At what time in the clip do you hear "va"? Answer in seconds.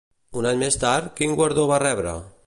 1.73-1.79